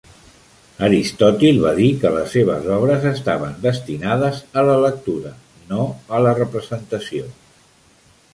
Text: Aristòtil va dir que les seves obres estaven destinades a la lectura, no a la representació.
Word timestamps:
Aristòtil 0.85 1.59
va 1.65 1.73
dir 1.79 1.89
que 2.03 2.11
les 2.15 2.33
seves 2.37 2.65
obres 2.77 3.05
estaven 3.11 3.53
destinades 3.67 4.41
a 4.63 4.65
la 4.71 4.79
lectura, 4.87 5.35
no 5.75 5.85
a 5.91 6.23
la 6.29 6.35
representació. 6.43 7.31